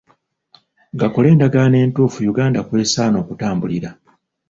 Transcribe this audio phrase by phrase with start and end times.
[0.99, 3.89] Gakole endagaano entuufu Uganda kw'esaana okutambulira.